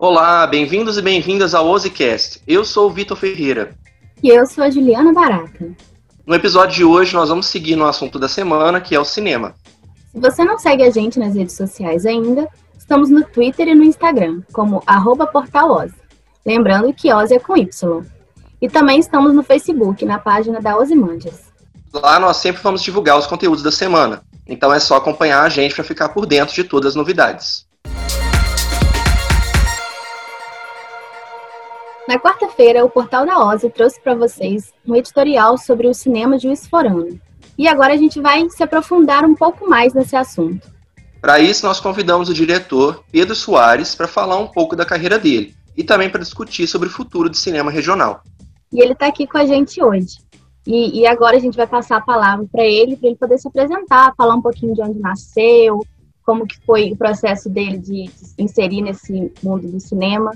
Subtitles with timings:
[0.00, 2.40] Olá, bem-vindos e bem-vindas ao OziCast.
[2.46, 3.74] Eu sou o Vitor Ferreira.
[4.22, 5.72] E eu sou a Juliana Barata.
[6.24, 9.56] No episódio de hoje, nós vamos seguir no assunto da semana, que é o cinema.
[10.12, 12.46] Se você não segue a gente nas redes sociais ainda,
[12.78, 14.84] estamos no Twitter e no Instagram, como
[15.32, 15.90] portaloz.
[16.46, 18.06] Lembrando que Oz é com Y.
[18.62, 21.42] E também estamos no Facebook, na página da Ozymandias.
[21.92, 24.22] Lá nós sempre vamos divulgar os conteúdos da semana.
[24.46, 27.66] Então é só acompanhar a gente para ficar por dentro de todas as novidades.
[32.08, 36.56] Na quarta-feira, o Portal da Oz trouxe para vocês um editorial sobre o cinema de
[36.56, 37.20] Forano.
[37.58, 40.72] E agora a gente vai se aprofundar um pouco mais nesse assunto.
[41.20, 45.54] Para isso, nós convidamos o diretor Pedro Soares para falar um pouco da carreira dele
[45.76, 48.22] e também para discutir sobre o futuro do cinema regional.
[48.72, 50.16] E ele está aqui com a gente hoje.
[50.66, 53.48] E, e, agora a gente vai passar a palavra para ele, para ele poder se
[53.48, 55.84] apresentar, falar um pouquinho de onde nasceu,
[56.24, 60.30] como que foi o processo dele de, de se inserir nesse mundo do cinema.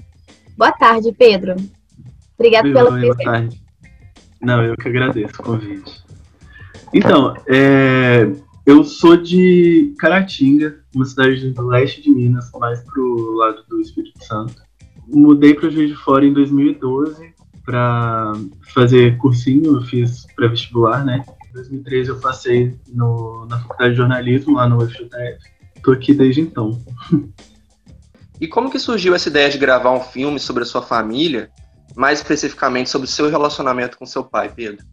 [0.56, 1.56] Boa tarde, Pedro.
[2.38, 3.14] Obrigada Oi, pela presença.
[3.14, 3.62] Boa tarde.
[4.40, 6.02] Não, eu que agradeço o convite.
[6.92, 8.30] Então, é,
[8.66, 14.22] eu sou de Caratinga, uma cidade do leste de Minas, mais pro lado do Espírito
[14.24, 14.54] Santo.
[15.08, 17.32] Mudei para Juiz de Fora em 2012
[17.64, 18.32] para
[18.74, 21.24] fazer cursinho, eu fiz pré-vestibular, né?
[21.50, 25.38] Em 2013 eu passei no, na faculdade de jornalismo lá no UFJF.
[25.82, 26.78] Tô aqui desde então.
[28.42, 31.48] E como que surgiu essa ideia de gravar um filme sobre a sua família,
[31.94, 34.84] mais especificamente sobre o seu relacionamento com seu pai, Pedro?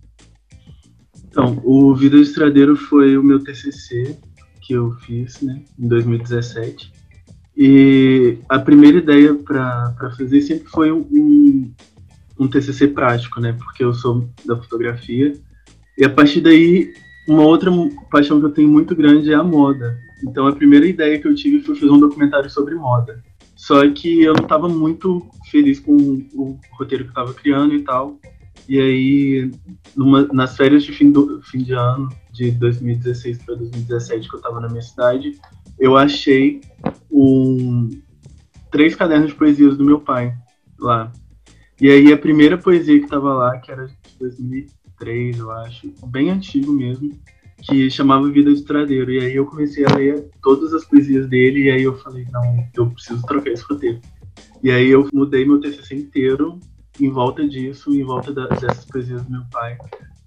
[1.27, 4.15] Então, o Vida de Estradeiro foi o meu TCC
[4.61, 6.93] que eu fiz, né, em 2017.
[7.57, 11.73] E a primeira ideia para fazer sempre foi um,
[12.39, 13.53] um TCC prático, né?
[13.53, 15.33] Porque eu sou da fotografia.
[15.97, 16.93] E a partir daí,
[17.27, 17.71] uma outra
[18.11, 19.97] paixão que eu tenho muito grande é a moda.
[20.23, 23.23] Então a primeira ideia que eu tive foi fazer um documentário sobre moda.
[23.59, 25.93] Só que eu não estava muito feliz com
[26.33, 28.17] o roteiro que eu estava criando e tal.
[28.69, 29.51] E aí,
[29.97, 34.37] numa, nas férias de fim, do, fim de ano, de 2016 para 2017, que eu
[34.37, 35.37] estava na minha cidade,
[35.77, 36.61] eu achei
[37.11, 37.89] um,
[38.71, 40.33] três cadernos de poesias do meu pai
[40.79, 41.11] lá.
[41.81, 46.29] E aí a primeira poesia que estava lá, que era de 2003, eu acho, bem
[46.29, 47.11] antigo mesmo,
[47.61, 49.11] que chamava Vida de Estradeiro.
[49.11, 52.65] E aí eu comecei a ler todas as poesias dele e aí eu falei, não,
[52.75, 53.99] eu preciso trocar esse roteiro.
[54.63, 56.59] E aí eu mudei meu TCC inteiro
[56.99, 59.77] em volta disso, em volta dessas poesias do meu pai,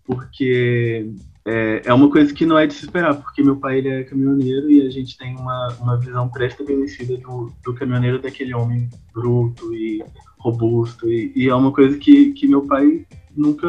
[0.04, 1.10] porque
[1.44, 4.04] é, é uma coisa que não é de se esperar, porque meu pai ele é
[4.04, 9.74] caminhoneiro e a gente tem uma, uma visão pré-estabelecida do, do caminhoneiro daquele homem bruto
[9.74, 10.02] e
[10.38, 13.06] robusto, e, e, é uma coisa que, que meu pai
[13.36, 13.68] nunca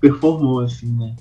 [0.00, 1.16] performou, assim, né?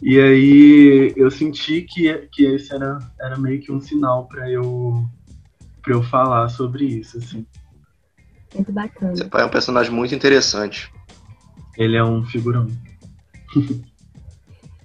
[0.00, 5.04] E aí eu senti que, que esse era, era meio que um sinal para eu,
[5.82, 7.44] pra eu falar sobre isso, assim.
[8.54, 9.16] Muito bacana.
[9.16, 10.92] Seu pai é um personagem muito interessante.
[11.76, 12.66] Ele é um figurão.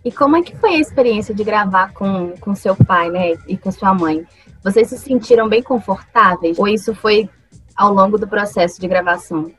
[0.03, 3.55] E como é que foi a experiência de gravar com, com seu pai, né, e
[3.55, 4.25] com sua mãe?
[4.63, 6.57] Vocês se sentiram bem confortáveis?
[6.57, 7.29] Ou isso foi
[7.75, 9.51] ao longo do processo de gravação?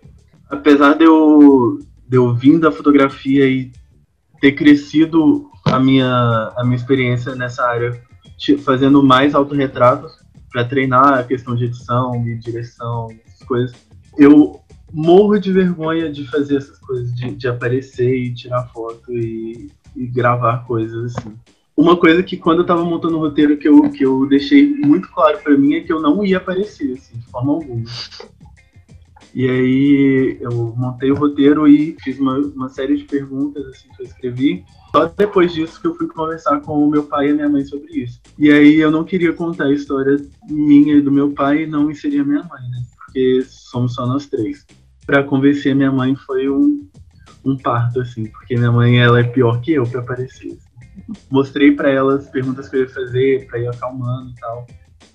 [0.50, 3.72] Apesar de eu, de eu vir da fotografia e
[4.40, 8.00] ter crescido a minha, a minha experiência nessa área,
[8.64, 10.12] fazendo mais autorretratos
[10.52, 13.74] para treinar a questão de edição e direção, essas coisas,
[14.16, 14.60] eu
[14.92, 20.06] morro de vergonha de fazer essas coisas, de, de aparecer e tirar foto e, e
[20.06, 21.34] gravar coisas assim.
[21.76, 25.10] Uma coisa que quando eu tava montando o roteiro que eu, que eu deixei muito
[25.10, 27.84] claro para mim é que eu não ia aparecer, assim, de forma alguma.
[29.34, 34.02] E aí eu montei o roteiro e fiz uma, uma série de perguntas assim, que
[34.02, 34.64] eu escrevi.
[34.92, 37.64] Só depois disso que eu fui conversar com o meu pai e a minha mãe
[37.64, 38.20] sobre isso.
[38.38, 40.16] E aí eu não queria contar a história
[40.48, 42.82] minha e do meu pai e não inserir a minha mãe, né?
[42.96, 44.64] Porque somos só nós três.
[45.04, 46.88] Para convencer a minha mãe foi um,
[47.44, 50.52] um parto, assim, porque minha mãe ela é pior que eu para aparecer.
[50.52, 50.74] Assim
[51.30, 54.66] mostrei para ela as perguntas que eu ia fazer, para ir acalmando e tal.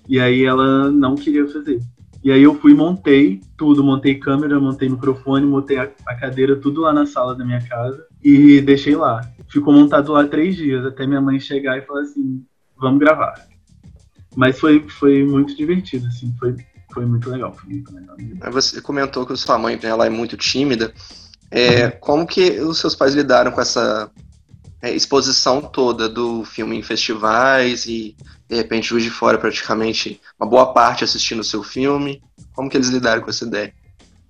[0.08, 1.80] E aí ela não queria fazer.
[2.22, 6.82] E aí eu fui montei tudo, montei câmera, montei microfone, montei a, a, cadeira, tudo
[6.82, 9.22] lá na sala da minha casa e deixei lá.
[9.48, 12.44] Ficou montado lá três dias, até minha mãe chegar e falar assim,
[12.76, 13.34] vamos gravar.
[14.36, 16.54] Mas foi, foi muito divertido, assim, foi,
[16.92, 17.54] foi muito legal.
[17.54, 18.16] Foi muito legal.
[18.52, 20.92] Você comentou que sua mãe ela é muito tímida.
[21.50, 24.10] É, como que os seus pais lidaram com essa
[24.82, 28.16] é, exposição toda do filme em festivais e
[28.48, 32.22] de repente Juiz de Fora praticamente uma boa parte assistindo o seu filme.
[32.54, 33.72] Como que eles lidaram com essa ideia?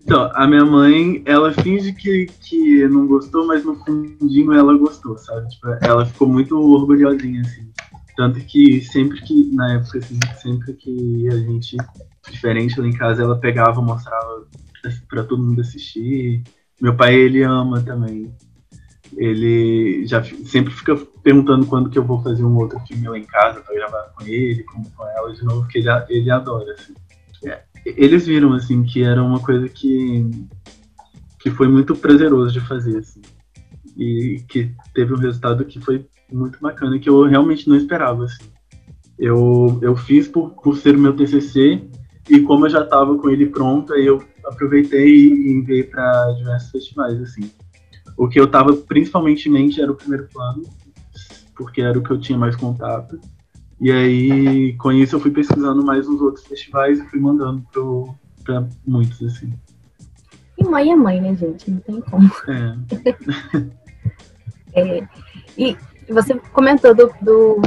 [0.02, 5.16] Então, a minha mãe, ela finge que, que não gostou, mas no fundinho ela gostou,
[5.18, 5.48] sabe?
[5.50, 7.70] Tipo, ela ficou muito orgulhosinha, assim.
[8.16, 11.76] Tanto que sempre que, na época, assim, sempre que a gente,
[12.30, 14.46] diferente lá em casa, ela pegava, mostrava
[15.08, 16.42] para todo mundo assistir.
[16.80, 18.32] Meu pai, ele ama também.
[19.16, 23.24] Ele já sempre fica perguntando quando que eu vou fazer um outro filme lá em
[23.24, 26.94] casa para gravar com ele, com, com ela de novo, que ele, ele adora, assim.
[27.44, 30.30] É, eles viram, assim, que era uma coisa que,
[31.40, 33.22] que foi muito prazeroso de fazer, assim.
[33.96, 38.44] E que teve um resultado que foi muito bacana, que eu realmente não esperava, assim.
[39.18, 41.82] Eu, eu fiz por, por ser o meu TCC
[42.28, 46.70] e como eu já estava com ele pronto, aí eu aproveitei e enviei para diversos
[46.70, 47.50] festivais, assim.
[48.20, 50.62] O que eu estava principalmente em mente era o primeiro plano,
[51.56, 53.18] porque era o que eu tinha mais contato.
[53.80, 57.64] E aí, com isso, eu fui pesquisando mais uns outros festivais e fui mandando
[58.44, 59.50] para muitos, assim.
[60.58, 61.70] E mãe é mãe, né, gente?
[61.70, 62.30] Não tem como.
[62.46, 62.76] É.
[64.78, 65.08] é
[65.56, 65.74] e
[66.12, 67.62] você comentou do, do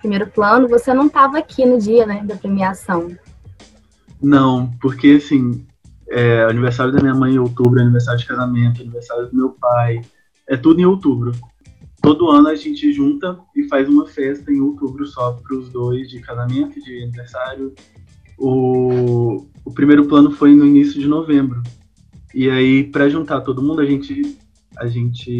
[0.00, 3.16] primeiro plano, você não estava aqui no dia, né, da premiação.
[4.20, 5.64] Não, porque assim,
[6.08, 10.02] é, aniversário da minha mãe em outubro, aniversário de casamento, aniversário do meu pai,
[10.48, 11.32] é tudo em outubro.
[12.00, 16.08] Todo ano a gente junta e faz uma festa em outubro só para os dois,
[16.08, 17.74] de casamento de aniversário.
[18.38, 21.62] O, o primeiro plano foi no início de novembro.
[22.34, 24.38] E aí, para juntar todo mundo, a gente
[24.76, 25.30] a gente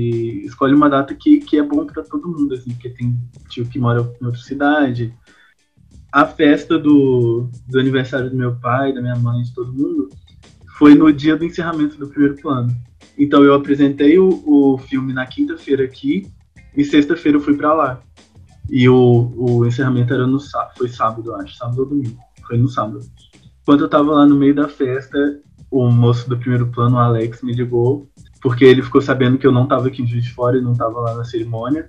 [0.46, 3.14] escolhe uma data que, que é bom para todo mundo, assim, porque tem
[3.50, 5.12] tio que mora em outra cidade.
[6.10, 10.08] A festa do, do aniversário do meu pai, da minha mãe, de todo mundo,
[10.76, 12.75] foi no dia do encerramento do primeiro plano.
[13.19, 16.31] Então eu apresentei o, o filme na quinta-feira aqui
[16.76, 18.00] e sexta-feira eu fui para lá.
[18.69, 20.38] E o, o encerramento era no
[20.76, 22.19] foi sábado, acho, sábado ou domingo.
[22.46, 23.00] Foi no sábado.
[23.64, 25.40] Quando eu tava lá no meio da festa,
[25.70, 28.11] o moço do primeiro plano, o Alex, me ligou,
[28.43, 30.75] porque ele ficou sabendo que eu não tava aqui em Juiz de Fora e não
[30.75, 31.88] tava lá na cerimônia.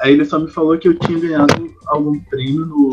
[0.00, 2.90] Aí ele só me falou que eu tinha ganhado algum prêmio no,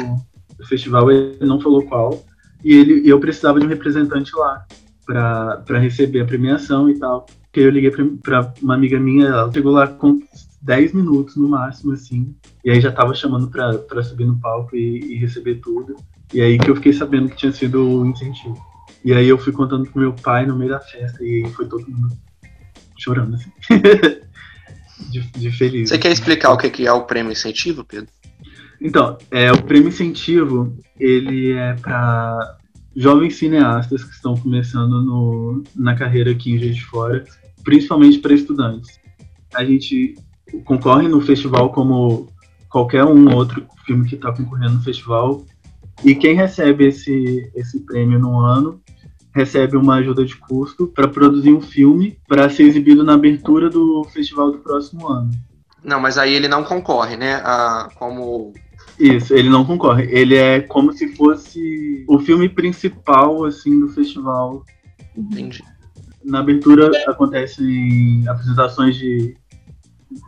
[0.58, 2.24] no festival, ele não falou qual,
[2.64, 4.66] e ele eu precisava de um representante lá
[5.06, 7.26] para receber a premiação e tal.
[7.52, 7.92] Que eu liguei
[8.22, 10.20] para uma amiga minha, ela chegou lá com
[10.62, 15.14] 10 minutos no máximo, assim, e aí já tava chamando para subir no palco e,
[15.14, 15.96] e, receber tudo.
[16.34, 18.58] E aí que eu fiquei sabendo que tinha sido o incentivo.
[19.04, 21.88] E aí eu fui contando pro meu pai no meio da festa e foi todo
[21.88, 22.18] mundo
[22.98, 23.52] chorando, assim.
[25.12, 25.90] de, de, feliz.
[25.90, 28.10] Você quer explicar o que é o prêmio incentivo, Pedro?
[28.82, 32.58] Então, é, o prêmio incentivo, ele é para
[32.96, 37.26] jovens cineastas que estão começando no, na carreira aqui em Juiz de Fora,
[37.64, 39.00] principalmente para estudantes.
[39.54, 40.16] A gente
[40.64, 42.28] concorre no festival como
[42.70, 45.46] qualquer um outro filme que está concorrendo no festival,
[46.04, 48.82] e quem recebe esse, esse prêmio no ano
[49.34, 54.06] recebe uma ajuda de custo para produzir um filme para ser exibido na abertura do
[54.14, 55.32] festival do próximo ano.
[55.84, 57.36] Não, mas aí ele não concorre, né?
[57.44, 58.54] A, como
[59.00, 60.08] isso, ele não concorre.
[60.10, 64.64] Ele é como se fosse o filme principal, assim, do festival.
[65.16, 65.64] Entendi.
[66.24, 69.36] Na abertura acontecem apresentações de,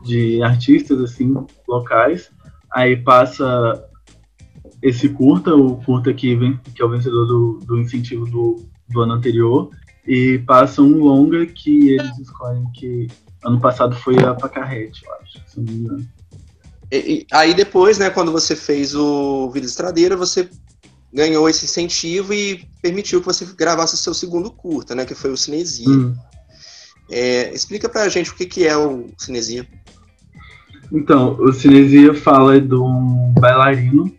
[0.04, 1.34] de artistas, assim,
[1.68, 2.30] locais.
[2.72, 3.84] Aí passa
[4.82, 9.02] esse curta, o curta que, vem, que é o vencedor do, do incentivo do, do
[9.02, 9.70] ano anterior.
[10.06, 13.08] E passa um longa que eles escolhem que
[13.44, 16.08] ano passado foi a Pacarrete, eu acho, se não me engano.
[16.92, 20.50] E, aí depois, né, quando você fez o Vida Estradeira, você
[21.14, 25.32] ganhou esse incentivo e permitiu que você gravasse o seu segundo curta, né, que foi
[25.32, 25.90] o Cinesia.
[25.90, 26.16] Hum.
[27.10, 29.68] É, explica pra gente o que, que é o Cinesia.
[30.92, 34.14] Então, o Cinesia fala de um bailarino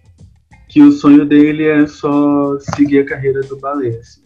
[0.68, 3.98] que o sonho dele é só seguir a carreira do balé.
[3.98, 4.22] Assim.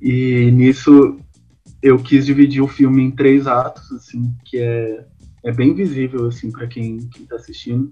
[0.00, 1.16] E nisso
[1.80, 5.04] eu quis dividir o filme em três atos, assim, que é
[5.48, 7.90] é bem visível assim para quem está assistindo,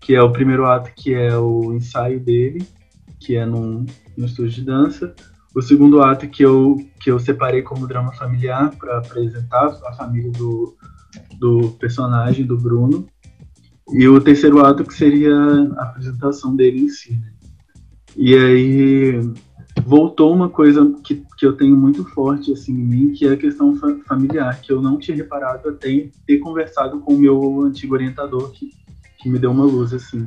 [0.00, 2.66] que é o primeiro ato que é o ensaio dele,
[3.20, 3.86] que é num,
[4.16, 5.14] no estúdio de dança.
[5.54, 10.32] O segundo ato que eu que eu separei como drama familiar para apresentar a família
[10.32, 10.76] do,
[11.38, 13.06] do personagem do Bruno.
[13.92, 15.32] E o terceiro ato que seria
[15.76, 17.12] a apresentação dele em si.
[17.12, 17.32] Né?
[18.16, 19.32] E aí
[19.86, 23.36] voltou uma coisa que, que eu tenho muito forte assim em mim, que é a
[23.36, 27.94] questão fa familiar, que eu não tinha reparado até ter conversado com o meu antigo
[27.94, 28.70] orientador, que,
[29.18, 30.26] que me deu uma luz assim.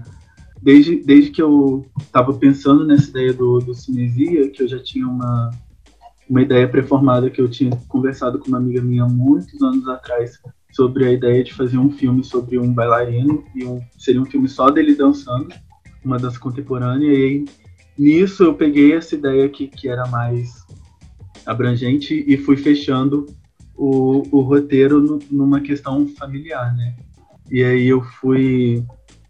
[0.62, 5.06] Desde, desde que eu estava pensando nessa ideia do, do cinesia, que eu já tinha
[5.06, 5.50] uma,
[6.30, 10.39] uma ideia pré-formada que eu tinha conversado com uma amiga minha muitos anos atrás
[10.72, 14.48] sobre a ideia de fazer um filme sobre um bailarino e um, seria um filme
[14.48, 15.50] só dele dançando,
[16.04, 17.46] uma dança contemporânea e aí
[18.00, 20.65] nisso eu peguei essa ideia que, que era mais
[21.46, 23.25] abrangente e fui fechando
[23.75, 26.96] o, o roteiro no, numa questão familiar, né?
[27.51, 28.86] E aí eu fui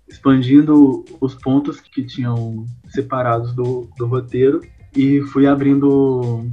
[0.08, 4.62] expandindo os pontos que tinham separados do, do roteiro
[4.96, 6.46] e fui abrindo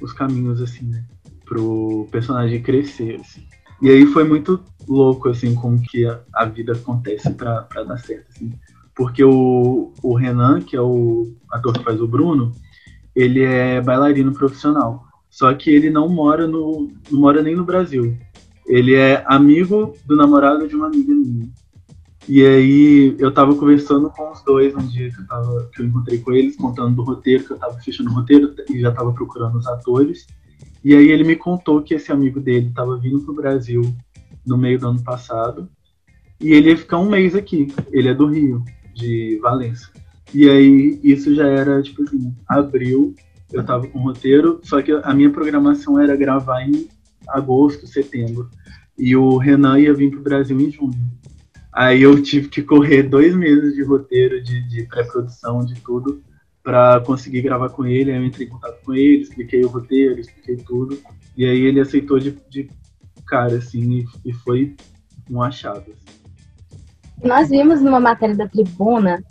[0.00, 1.04] os caminhos, assim, né?
[1.44, 3.46] Pro personagem crescer, assim.
[3.82, 8.30] E aí foi muito louco, assim, como que a, a vida acontece para dar certo,
[8.30, 8.52] assim.
[8.96, 12.52] Porque o, o Renan, que é o ator que faz o Bruno,
[13.14, 15.04] ele é bailarino profissional.
[15.28, 18.16] Só que ele não mora no não mora nem no Brasil.
[18.66, 21.46] Ele é amigo do namorado de uma amiga minha.
[22.26, 25.86] E aí eu tava conversando com os dois um dia que eu, tava, que eu
[25.86, 29.12] encontrei com eles, contando do roteiro, que eu tava fechando o roteiro e já tava
[29.12, 30.26] procurando os atores.
[30.82, 33.94] E aí ele me contou que esse amigo dele tava vindo pro Brasil
[34.44, 35.68] no meio do ano passado.
[36.40, 37.72] E ele ia ficar um mês aqui.
[37.92, 38.64] Ele é do Rio,
[38.96, 39.90] de Valença.
[40.34, 43.14] E aí isso já era, tipo assim, abril,
[43.52, 46.88] eu tava com roteiro, só que a minha programação era gravar em
[47.28, 48.50] agosto, setembro.
[48.98, 50.98] E o Renan ia vir pro Brasil em junho.
[51.72, 56.22] Aí eu tive que correr dois meses de roteiro, de, de pré-produção, de tudo,
[56.62, 58.10] para conseguir gravar com ele.
[58.10, 60.98] Aí eu entrei em contato com ele, expliquei o roteiro, expliquei tudo.
[61.36, 62.70] E aí ele aceitou de, de
[63.26, 64.74] cara, assim, e, e foi
[65.30, 65.84] um achado.
[65.92, 66.25] Assim.
[67.22, 69.24] Nós vimos numa matéria da Tribuna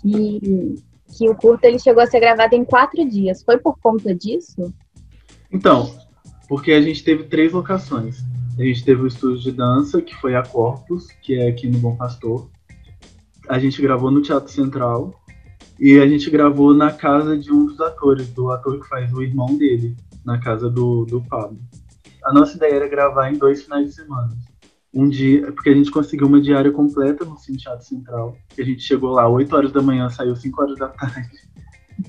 [0.00, 0.76] que,
[1.16, 3.42] que o curto ele chegou a ser gravado em quatro dias.
[3.42, 4.72] Foi por conta disso?
[5.50, 5.94] Então,
[6.48, 8.18] porque a gente teve três locações.
[8.58, 11.78] A gente teve o estúdio de dança, que foi a Corpus, que é aqui no
[11.78, 12.48] Bom Pastor.
[13.48, 15.12] A gente gravou no Teatro Central.
[15.78, 19.20] E a gente gravou na casa de um dos atores, do ator que faz o
[19.20, 21.58] irmão dele, na casa do, do Pablo.
[22.24, 24.30] A nossa ideia era gravar em dois finais de semana.
[24.94, 28.36] Um dia, porque a gente conseguiu uma diária completa no Teatro Central.
[28.56, 31.30] A gente chegou lá 8 horas da manhã, saiu 5 horas da tarde.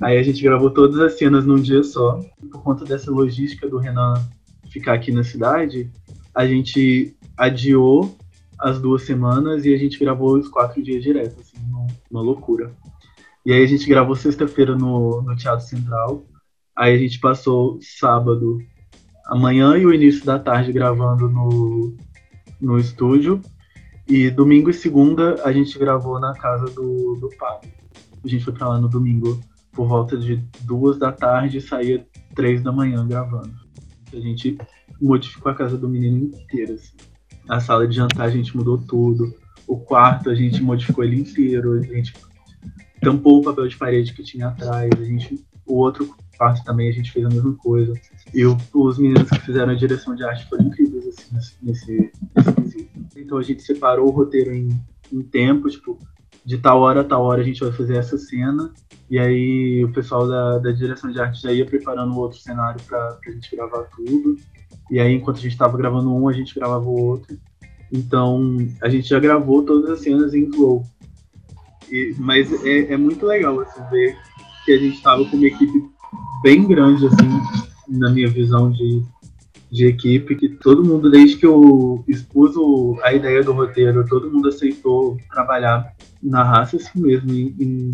[0.02, 2.20] Aí a gente gravou todas as cenas num dia só.
[2.52, 4.14] Por conta dessa logística do Renan
[4.70, 5.90] ficar aqui na cidade,
[6.34, 8.16] a gente adiou
[8.60, 11.58] as duas semanas e a gente gravou os quatro dias direto, assim,
[12.10, 12.72] uma loucura.
[13.46, 16.26] E aí a gente gravou sexta-feira no, no Teatro Central,
[16.76, 18.60] aí a gente passou sábado,
[19.28, 21.96] amanhã e o início da tarde gravando no,
[22.66, 23.42] no estúdio,
[24.08, 27.70] e domingo e segunda a gente gravou na casa do, do Pablo.
[28.24, 29.40] A gente foi pra lá no domingo
[29.72, 33.54] por volta de duas da tarde e saía três da manhã gravando.
[34.12, 34.58] A gente
[35.02, 36.74] modificou a casa do menino inteira.
[36.74, 36.94] Assim.
[37.48, 39.34] A sala de jantar a gente mudou tudo.
[39.68, 41.74] O quarto a gente modificou ele inteiro.
[41.74, 42.14] A gente
[43.02, 44.92] tampou o papel de parede que tinha atrás.
[44.98, 47.94] A gente, o outro quarto também a gente fez a mesma coisa.
[48.34, 52.12] E o, os meninos que fizeram a direção de arte foram incríveis assim, nesse, nesse.
[53.16, 54.70] Então a gente separou o roteiro em,
[55.12, 55.98] em tempo, tipo,
[56.46, 58.72] de tal hora a tal hora a gente vai fazer essa cena.
[59.10, 63.20] E aí o pessoal da, da direção de arte já ia preparando outro cenário para
[63.26, 64.36] a gente gravar tudo.
[64.90, 67.38] E aí, enquanto a gente estava gravando um, a gente gravava o outro.
[67.92, 70.84] Então, a gente já gravou todas as cenas em flow.
[71.90, 74.18] E, mas é, é, muito legal assim, ver
[74.64, 75.84] que a gente estava com uma equipe
[76.42, 77.40] bem grande, assim,
[77.88, 79.04] na minha visão de,
[79.72, 82.56] de equipe, que todo mundo, desde que eu expus
[83.04, 87.92] a ideia do roteiro, todo mundo aceitou trabalhar na raça assim mesmo, em, em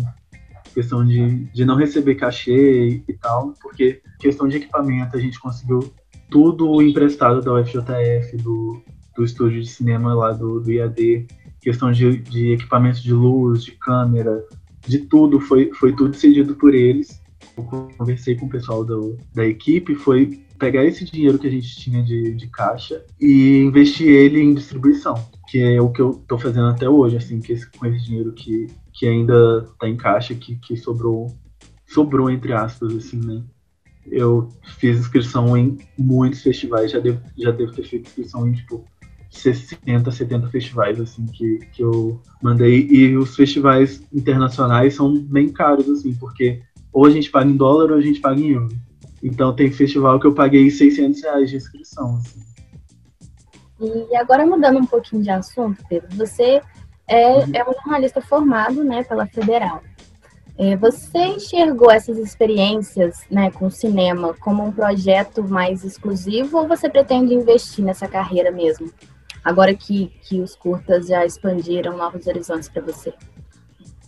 [0.74, 5.38] questão de, de não receber cachê e, e tal, porque questão de equipamento a gente
[5.38, 5.92] conseguiu
[6.30, 8.82] tudo emprestado da UFJF, do,
[9.16, 11.26] do estúdio de cinema lá do, do IAD,
[11.60, 14.42] questão de, de equipamentos de luz, de câmera,
[14.86, 17.21] de tudo, foi, foi tudo cedido por eles.
[17.56, 17.64] Eu
[17.98, 22.02] conversei com o pessoal do, da equipe, foi pegar esse dinheiro que a gente tinha
[22.02, 25.14] de, de caixa e investir ele em distribuição,
[25.48, 28.32] que é o que eu estou fazendo até hoje, assim, que esse, com esse dinheiro
[28.32, 31.34] que, que ainda está em caixa, que, que sobrou,
[31.86, 33.42] sobrou entre aspas, assim, né?
[34.06, 38.84] eu fiz inscrição em muitos festivais, já devo, já devo ter feito inscrição em tipo
[39.30, 45.88] 60, 70 festivais assim que, que eu mandei e os festivais internacionais são bem caros
[45.88, 46.60] assim, porque
[46.92, 48.68] ou a gente paga em dólar ou a gente paga em euro.
[49.22, 52.16] Então tem festival que eu paguei 600 reais de inscrição.
[52.16, 52.40] Assim.
[54.10, 56.60] E agora mudando um pouquinho de assunto, Pedro, você
[57.08, 57.50] é, uhum.
[57.52, 59.82] é um jornalista formado né, pela Federal.
[60.58, 66.68] É, você enxergou essas experiências né, com o cinema como um projeto mais exclusivo ou
[66.68, 68.92] você pretende investir nessa carreira mesmo?
[69.42, 73.12] Agora que, que os curtas já expandiram novos horizontes para você.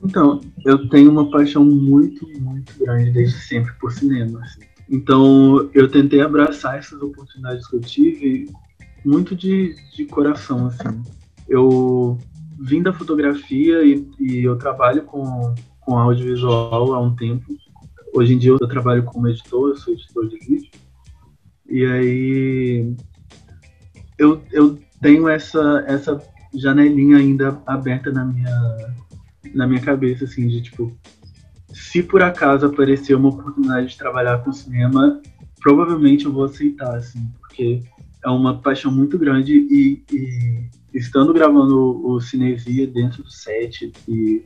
[0.03, 4.41] Então, eu tenho uma paixão muito, muito grande desde sempre por cinema.
[4.41, 4.61] Assim.
[4.91, 8.51] Então, eu tentei abraçar essas oportunidades que eu tive
[9.05, 10.67] muito de, de coração.
[10.67, 11.03] Assim.
[11.49, 12.19] Eu
[12.59, 17.45] vim da fotografia e, e eu trabalho com com audiovisual há um tempo.
[18.13, 20.71] Hoje em dia eu trabalho como editor, eu sou editor de vídeo.
[21.69, 22.95] E aí
[24.19, 26.21] eu, eu tenho essa, essa
[26.55, 28.95] janelinha ainda aberta na minha,
[29.55, 30.97] na minha cabeça, assim, de tipo,
[31.73, 35.21] se por acaso aparecer uma oportunidade de trabalhar com cinema,
[35.61, 37.83] provavelmente eu vou aceitar, assim, porque
[38.25, 44.43] é uma paixão muito grande e, e estando gravando o Cinesia dentro do set e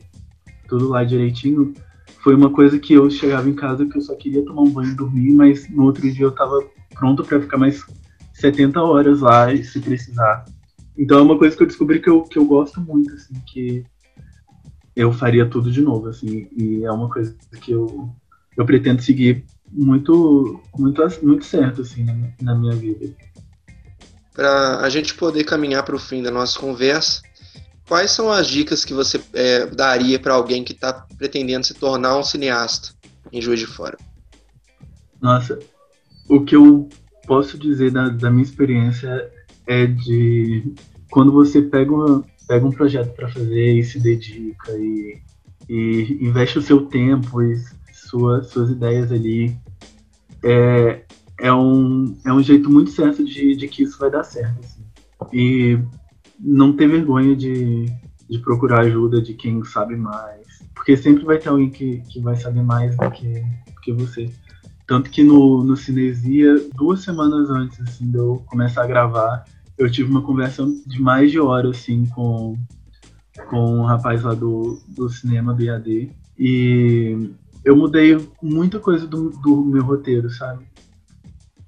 [0.67, 1.73] tudo lá direitinho,
[2.21, 4.91] foi uma coisa que eu chegava em casa que eu só queria tomar um banho
[4.91, 6.63] e dormir, mas no outro dia eu tava
[6.93, 7.83] pronto para ficar mais
[8.33, 10.45] 70 horas lá se precisar.
[10.97, 13.85] Então é uma coisa que eu descobri que eu, que eu gosto muito, assim, que
[14.99, 18.13] eu faria tudo de novo, assim, e é uma coisa que eu,
[18.57, 23.15] eu pretendo seguir muito, muito, muito certo, assim, na, na minha vida.
[24.33, 27.21] Para a gente poder caminhar para o fim da nossa conversa,
[27.87, 32.17] quais são as dicas que você é, daria para alguém que está pretendendo se tornar
[32.17, 32.89] um cineasta
[33.31, 33.97] em Juiz de Fora?
[35.21, 35.57] Nossa,
[36.27, 36.89] o que eu
[37.25, 39.31] posso dizer da, da minha experiência
[39.65, 40.73] é de
[41.09, 45.21] quando você pega, uma, pega um projeto para fazer e se dedica e,
[45.69, 47.55] e investe o seu tempo e
[47.93, 49.55] sua, suas ideias ali,
[50.43, 51.03] é,
[51.39, 54.57] é, um, é um jeito muito certo de, de que isso vai dar certo.
[54.65, 54.83] Assim.
[55.31, 55.77] E
[56.39, 57.85] não ter vergonha de,
[58.27, 60.47] de procurar ajuda de quem sabe mais.
[60.73, 63.41] Porque sempre vai ter alguém que, que vai saber mais do que,
[63.75, 64.27] do que você.
[64.87, 69.45] Tanto que no, no Cinesia, duas semanas antes assim, de eu começar a gravar,
[69.79, 72.57] eu tive uma conversa de mais de hora assim, com,
[73.49, 76.11] com um rapaz lá do, do cinema do IAD.
[76.37, 77.31] E
[77.63, 80.65] eu mudei muita coisa do, do meu roteiro, sabe?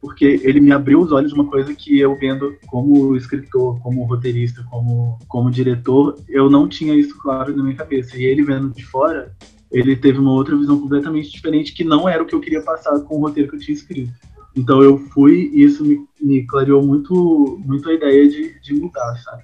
[0.01, 4.61] Porque ele me abriu os olhos uma coisa que eu vendo como escritor, como roteirista,
[4.69, 8.17] como, como diretor, eu não tinha isso claro na minha cabeça.
[8.17, 9.33] E ele vendo de fora,
[9.71, 12.99] ele teve uma outra visão completamente diferente que não era o que eu queria passar
[13.01, 14.11] com o roteiro que eu tinha escrito.
[14.55, 19.15] Então eu fui e isso me, me clareou muito, muito a ideia de, de mudar,
[19.23, 19.43] sabe?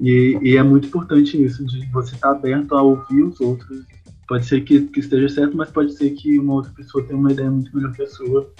[0.00, 3.84] E, e, é muito importante isso, de você estar tá aberto a ouvir os outros.
[4.26, 7.30] Pode ser que, que esteja certo, mas pode ser que uma outra pessoa tenha uma
[7.30, 8.50] ideia muito melhor que a sua.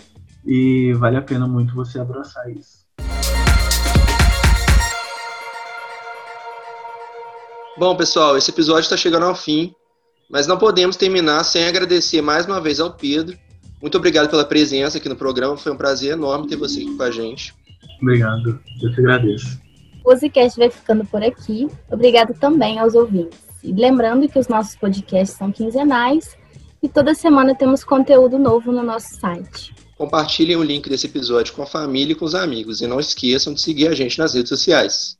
[0.46, 2.84] E vale a pena muito você abraçar isso.
[7.76, 9.74] Bom, pessoal, esse episódio está chegando ao fim.
[10.30, 13.36] Mas não podemos terminar sem agradecer mais uma vez ao Pedro.
[13.84, 15.58] Muito obrigado pela presença aqui no programa.
[15.58, 17.54] Foi um prazer enorme ter você aqui com a gente.
[18.00, 18.58] Obrigado.
[18.82, 19.60] Eu te agradeço.
[20.02, 21.68] O Ozicast vai ficando por aqui.
[21.90, 23.38] Obrigado também aos ouvintes.
[23.62, 26.34] E lembrando que os nossos podcasts são quinzenais
[26.82, 29.74] e toda semana temos conteúdo novo no nosso site.
[29.98, 32.80] Compartilhem o link desse episódio com a família e com os amigos.
[32.80, 35.18] E não esqueçam de seguir a gente nas redes sociais.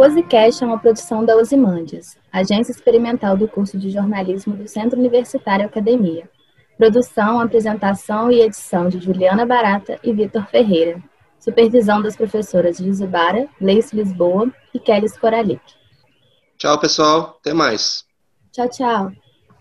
[0.00, 4.98] O Ozicast é uma produção da Ozimandias, agência experimental do curso de jornalismo do Centro
[4.98, 6.26] Universitário Academia.
[6.78, 11.02] Produção, apresentação e edição de Juliana Barata e Vitor Ferreira.
[11.38, 15.60] Supervisão das professoras Gisibara, Gleice Lisboa e Kelly Skoralik.
[16.56, 17.36] Tchau, pessoal.
[17.38, 18.06] Até mais.
[18.52, 19.12] Tchau, tchau.